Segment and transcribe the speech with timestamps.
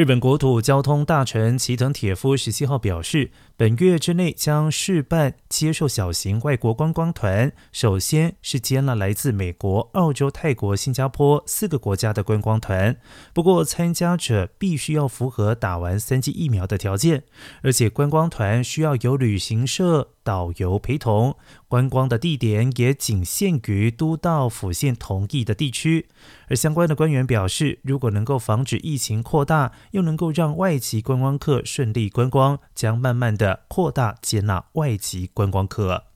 [0.00, 12.96] 日本国土交通大臣齐藤铁夫十七号表示，本月之内将试办接受小型外国观光团，首先是接纳来自美国、澳洲、泰国、新加坡四个国家的观光团。
[13.34, 17.24] 不过，参加者必须要符合打完三剂疫苗的条件，
[17.62, 21.36] 而且观光团需要有旅行社导游陪同。
[21.66, 26.08] 观光的地点也仅限于都道府县同意的地区。
[26.48, 36.09] 而相关的官员表示，如果能够防止疫情扩大，又能够让外籍观光客顺利观光，将慢慢的扩大接纳外籍观光客。